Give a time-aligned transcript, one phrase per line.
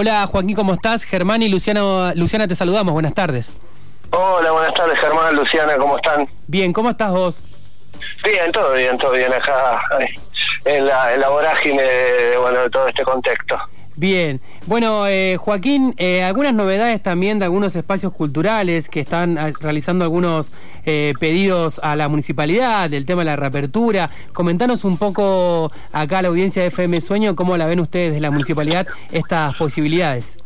[0.00, 1.02] Hola Joaquín, ¿cómo estás?
[1.02, 3.56] Germán y Luciano, Luciana te saludamos, buenas tardes.
[4.12, 6.28] Hola, buenas tardes Germán, Luciana, ¿cómo están?
[6.46, 7.42] Bien, ¿cómo estás vos?
[8.22, 9.82] Bien, todo bien, todo bien acá
[10.64, 13.58] en la, en la vorágine de, bueno, de todo este contexto.
[13.98, 19.50] Bien, bueno, eh, Joaquín, eh, algunas novedades también de algunos espacios culturales que están ah,
[19.58, 20.52] realizando algunos
[20.86, 24.08] eh, pedidos a la municipalidad del tema de la reapertura.
[24.32, 28.30] Comentanos un poco acá la audiencia de FM Sueño, cómo la ven ustedes de la
[28.30, 30.38] municipalidad estas posibilidades.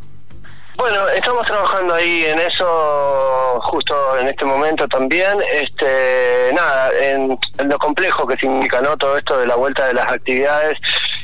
[0.79, 5.39] Bueno, estamos trabajando ahí en eso justo en este momento también.
[5.61, 8.97] Este, nada, en, en lo complejo que significa ¿no?
[8.97, 10.79] todo esto de la vuelta de las actividades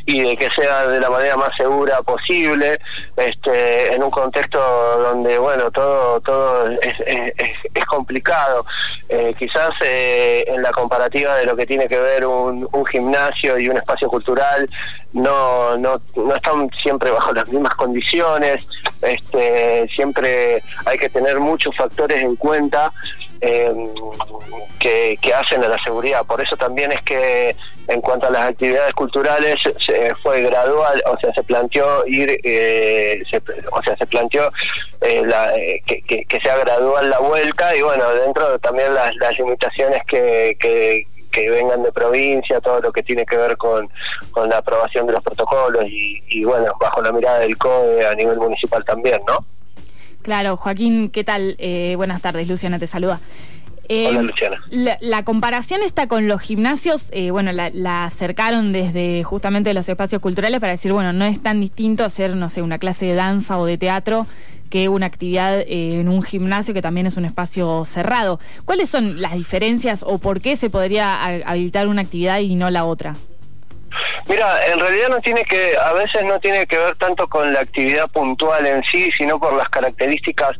[0.09, 2.81] y de que sea de la manera más segura posible,
[3.15, 4.59] este, en un contexto
[5.03, 8.65] donde, bueno, todo, todo es, complicado.
[9.11, 13.59] Eh, quizás eh, en la comparativa de lo que tiene que ver un, un gimnasio
[13.59, 14.67] y un espacio cultural,
[15.13, 18.67] no, no, no están siempre bajo las mismas condiciones,
[19.03, 22.91] este, siempre hay que tener muchos factores en cuenta
[23.41, 23.75] eh,
[24.79, 26.25] que, hacen a la seguridad.
[26.27, 27.55] Por eso también es que
[27.89, 33.23] en cuanto a las actividades culturales se fue gradual, o sea, se planteó ir, eh,
[33.73, 34.51] o sea, se planteó
[35.01, 39.39] eh, la, eh, que, sea gradual la vuelta y bueno, dentro de también las, las
[39.39, 41.07] limitaciones que,
[41.51, 43.89] vengan de provincia, todo lo que tiene que ver con,
[44.33, 48.15] con la aprobación de los protocolos y, y bueno, bajo la mirada del CODE a
[48.17, 49.45] nivel municipal también, ¿no?
[50.23, 51.57] Claro, Joaquín, ¿qué tal?
[51.59, 53.21] Eh, buenas tardes, Luciana te saluda.
[53.89, 54.63] Eh, Hola, Luciana.
[55.01, 60.61] La, comparación está con los gimnasios, eh, bueno, la, acercaron desde justamente los espacios culturales
[60.61, 63.65] para decir, bueno, no es tan distinto hacer, no sé, una clase de danza o
[63.65, 64.27] de teatro
[64.69, 68.39] que una actividad en un gimnasio que también es un espacio cerrado.
[68.67, 72.85] ¿Cuáles son las diferencias o por qué se podría habilitar una actividad y no la
[72.85, 73.17] otra?
[74.29, 77.61] Mira, en realidad no tiene que, a veces no tiene que ver tanto con la
[77.61, 80.51] actividad puntual en sí, sino por las características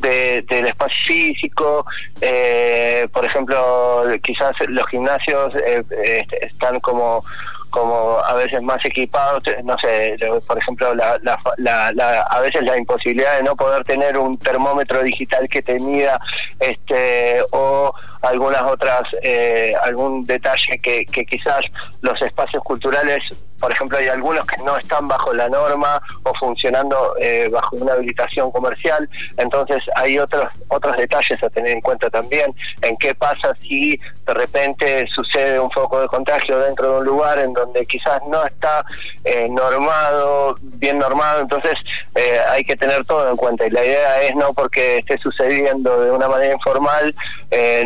[0.00, 1.84] del espacio físico.
[2.22, 7.22] Eh, por ejemplo, quizás los gimnasios eh, eh, están como
[7.70, 11.18] como a veces más equipados, no sé, por ejemplo, la,
[11.56, 16.20] la, a veces la imposibilidad de no poder tener un termómetro digital que te mida,
[16.60, 17.92] este, o
[18.22, 21.64] algunas otras, eh, algún detalle que, que quizás
[22.02, 23.22] los espacios culturales
[23.60, 27.92] por ejemplo, hay algunos que no están bajo la norma o funcionando eh, bajo una
[27.92, 32.50] habilitación comercial, entonces hay otros otros detalles a tener en cuenta también,
[32.82, 37.38] en qué pasa si de repente sucede un foco de contagio dentro de un lugar
[37.38, 38.84] en donde quizás no está
[39.24, 41.74] eh, normado, bien normado, entonces
[42.14, 43.66] eh, hay que tener todo en cuenta.
[43.66, 47.14] Y la idea es no porque esté sucediendo de una manera informal,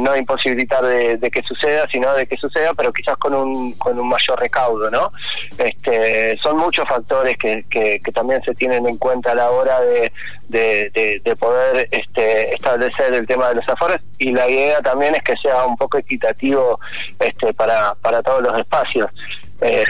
[0.01, 3.99] no imposibilitar de, de, que suceda, sino de que suceda, pero quizás con un, con
[3.99, 5.13] un mayor recaudo, ¿no?
[5.63, 10.11] Este, son muchos factores que, también se tienen en cuenta a la hora de,
[10.49, 15.37] de, poder este, establecer el tema de los aforos y la idea también es que
[15.37, 16.81] sea un poco equitativo
[17.21, 19.09] este, para, para todos los espacios.
[19.65, 19.85] Eh,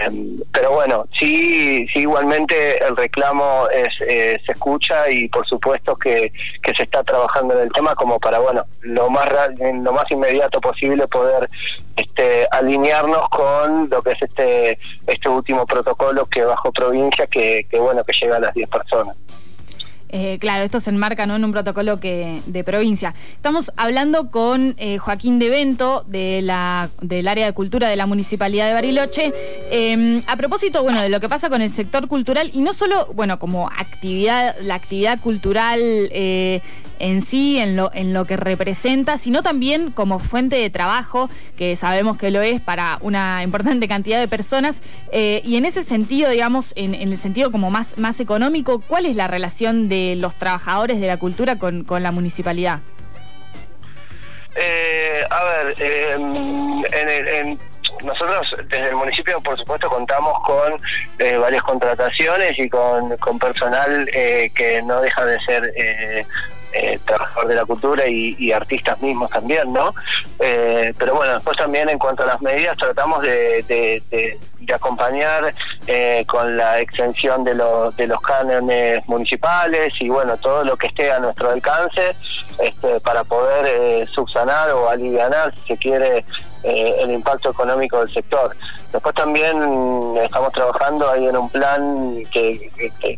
[0.51, 6.31] pero bueno, sí, sí igualmente el reclamo es, eh, se escucha y por supuesto que,
[6.61, 9.27] que, se está trabajando en el tema como para, bueno, lo más,
[9.59, 11.49] lo más inmediato posible poder
[11.95, 17.79] este, alinearnos con lo que es este, este último protocolo que bajo provincia que, que
[17.79, 19.15] bueno, que llega a las 10 personas.
[20.15, 23.15] Eh, claro, esto se enmarca en un protocolo que de provincia.
[23.33, 28.05] Estamos hablando con eh, Joaquín de Bento, de la, del área de cultura de la
[28.05, 29.31] Municipalidad de Bariloche.
[29.71, 33.07] Em, a propósito, bueno, de lo que pasa con el sector cultural, y no solo,
[33.15, 36.61] bueno, como actividad, la actividad cultural eh,
[37.03, 41.75] en sí, en lo, en lo que representa, sino también como fuente de trabajo, que
[41.75, 44.81] sabemos que lo es para una importante cantidad de personas.
[45.11, 49.17] Eh, y en ese sentido, digamos, en, el sentido como más, más económico, ¿cuál es
[49.17, 52.79] la relación de los trabajadores de la cultura con, la municipalidad?
[54.55, 57.57] Eh, a ver, eh,
[58.01, 60.79] nosotros desde el municipio, por supuesto, contamos con
[61.41, 65.73] varias contrataciones y con, con personal que no deja de ser
[66.73, 69.95] eh, trabajador de la cultura y, artistas mismos también, ¿no?
[70.39, 74.03] Eh, pero bueno, después también en cuanto a las medidas tratamos de,
[74.73, 75.53] acompañar
[75.87, 80.87] eh, con la extensión de, los de los cánones municipales y bueno, todo lo que
[80.87, 82.15] esté a nuestro alcance
[82.59, 86.25] este, para poder eh, subsanar o aliviar, si se quiere,
[86.63, 88.55] el impacto económico del sector.
[88.91, 89.57] Después también
[90.17, 92.71] estamos trabajando ahí en un plan que,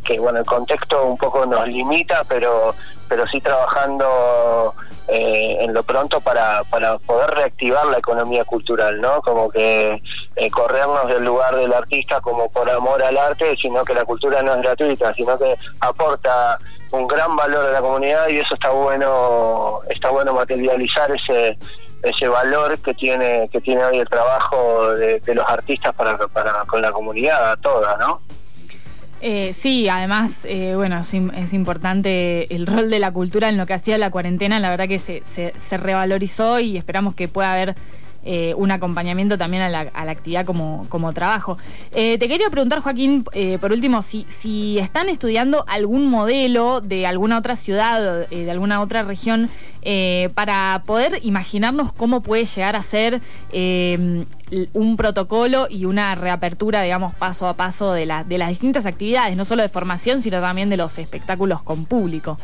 [0.04, 2.74] que, bueno, el contexto un poco nos limita, pero
[3.08, 4.74] pero sí trabajando
[5.08, 9.22] eh, en lo pronto para, para poder reactivar la economía cultural, ¿no?
[9.22, 10.02] Como que
[10.36, 14.42] eh, corrernos del lugar del artista como por amor al arte, sino que la cultura
[14.42, 16.60] no es gratuita, sino que aporta
[16.92, 21.58] un gran valor a la comunidad y eso está bueno, está bueno materializar ese
[22.04, 26.82] ese valor que tiene que tiene hoy el trabajo de, los artistas para, para con
[26.82, 28.22] la comunidad toda, ¿no?
[29.22, 33.74] Eh, sí, además, eh, bueno, es, importante el rol de la cultura en lo que
[33.74, 34.60] hacía la cuarentena.
[34.60, 37.76] La verdad que se, se revalorizó y esperamos que pueda haber
[38.28, 41.60] eh, un acompañamiento también a la, actividad como, como trabajo.
[41.92, 47.06] Eh, te quería preguntar, Joaquín, eh, por último, si, si están estudiando algún modelo de
[47.06, 49.50] alguna otra ciudad, de alguna otra región,
[50.34, 53.22] para poder imaginarnos cómo puede llegar a ser
[53.54, 59.46] un protocolo y una reapertura, digamos, paso a paso de, de las distintas actividades, no
[59.46, 62.40] solo de formación, sino también de los espectáculos con público.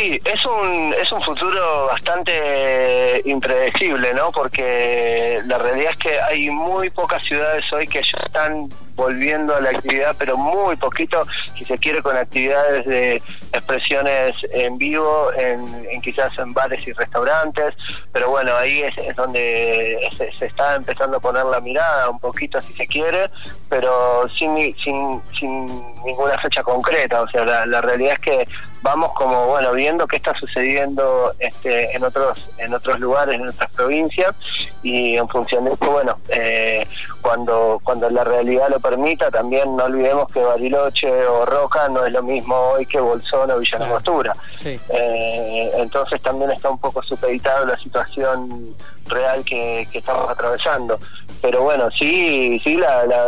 [0.00, 4.32] Sí, es un, es un futuro bastante impredecible, ¿no?
[4.32, 8.70] Porque la realidad es que hay muy pocas ciudades hoy que ya están
[9.00, 11.24] volviendo a la actividad, pero muy poquito,
[11.56, 17.74] si se quiere, con actividades de expresiones en vivo, en, quizás en bares y restaurantes,
[18.12, 22.74] pero bueno, ahí es, donde se, está empezando a poner la mirada un poquito, si
[22.74, 23.30] se quiere,
[23.70, 24.54] pero sin,
[24.84, 28.48] sin, sin ninguna fecha concreta, o sea, la, realidad es que
[28.82, 33.70] vamos como bueno viendo qué está sucediendo este, en otros en otros lugares en otras
[33.72, 34.34] provincias
[34.82, 36.86] y en función de esto bueno eh,
[37.20, 42.12] cuando cuando la realidad lo permita también no olvidemos que Bariloche o Roca no es
[42.12, 44.32] lo mismo hoy que Bolsón o Villa claro.
[44.64, 48.74] eh, entonces también está un poco supeditado la situación
[49.06, 50.98] real que, estamos atravesando.
[51.42, 52.78] Pero bueno sí sí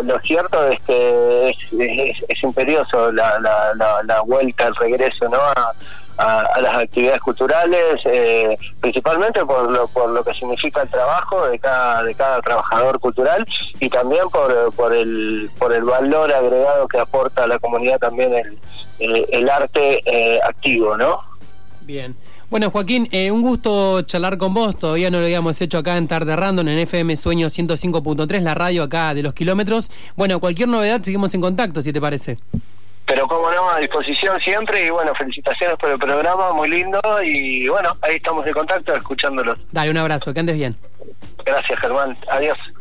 [0.05, 5.73] lo cierto es que es, imperioso la, la vuelta el regreso no a,
[6.19, 12.03] las actividades culturales, eh, principalmente por lo, por lo que significa el trabajo de cada,
[12.03, 13.47] de cada trabajador cultural
[13.81, 18.33] y también por, por, el, por el valor agregado que aporta a la comunidad también
[18.35, 21.21] el, el, arte eh, activo, ¿no?
[21.83, 22.15] Bien.
[22.51, 24.77] Bueno, Joaquín, eh, un gusto charlar con vos.
[24.77, 28.83] Todavía no lo habíamos hecho acá en Tarde Random, en FM Sueño 105.3, la radio
[28.83, 29.91] acá de los kilómetros.
[30.17, 32.39] Bueno, cualquier novedad, seguimos en contacto, si te parece.
[33.13, 37.69] Pero como no, a disposición siempre y bueno, felicitaciones por el programa, muy lindo y
[37.69, 39.59] bueno, ahí estamos de contacto escuchándolos.
[39.71, 40.75] Dale, un abrazo, que andes bien.
[41.45, 42.57] Gracias Germán, adiós.